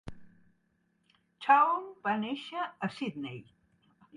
[1.47, 3.41] Chowne va néixer a Sydney.